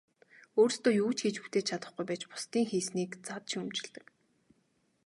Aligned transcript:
Өөрсдөө 0.61 0.93
юу 1.03 1.11
ч 1.17 1.19
хийж 1.23 1.37
бүтээж 1.41 1.65
чадахгүй 1.69 2.05
байж 2.07 2.21
бусдын 2.31 2.65
хийснийг 2.71 3.11
зад 3.27 3.43
шүүмжилдэг. 3.51 4.05